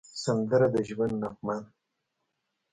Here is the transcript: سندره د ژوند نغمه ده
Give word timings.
سندره 0.23 0.67
د 0.73 0.75
ژوند 0.89 1.13
نغمه 1.21 1.55
ده 1.61 1.69